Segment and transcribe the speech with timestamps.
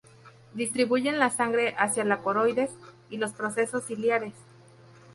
[0.55, 2.71] Distribuyen la sangre hacia la coroides
[3.11, 4.33] y los procesos ciliares.